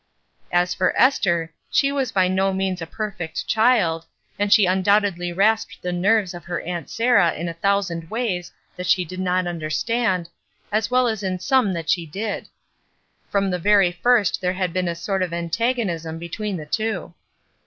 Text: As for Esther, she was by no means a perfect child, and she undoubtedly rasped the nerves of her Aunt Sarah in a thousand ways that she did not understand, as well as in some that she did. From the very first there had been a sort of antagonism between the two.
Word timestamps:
As 0.51 0.73
for 0.73 0.99
Esther, 0.99 1.53
she 1.69 1.91
was 1.91 2.11
by 2.11 2.27
no 2.27 2.51
means 2.51 2.81
a 2.81 2.87
perfect 2.87 3.45
child, 3.45 4.03
and 4.39 4.51
she 4.51 4.65
undoubtedly 4.65 5.31
rasped 5.31 5.79
the 5.83 5.91
nerves 5.91 6.33
of 6.33 6.43
her 6.45 6.59
Aunt 6.61 6.89
Sarah 6.89 7.33
in 7.35 7.47
a 7.47 7.53
thousand 7.53 8.09
ways 8.09 8.51
that 8.77 8.87
she 8.87 9.05
did 9.05 9.19
not 9.19 9.45
understand, 9.45 10.27
as 10.71 10.89
well 10.89 11.07
as 11.07 11.21
in 11.21 11.37
some 11.37 11.71
that 11.73 11.87
she 11.91 12.07
did. 12.07 12.47
From 13.29 13.51
the 13.51 13.59
very 13.59 13.91
first 13.91 14.41
there 14.41 14.53
had 14.53 14.73
been 14.73 14.87
a 14.87 14.95
sort 14.95 15.21
of 15.21 15.33
antagonism 15.33 16.17
between 16.17 16.57
the 16.57 16.65
two. 16.65 17.13